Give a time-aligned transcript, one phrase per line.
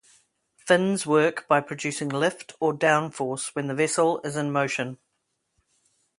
[0.57, 4.97] Fins work by producing lift or downforce when the vessel is in motion.